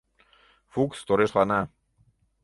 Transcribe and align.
—Фукс 0.77 0.99
торешлана. 1.07 1.59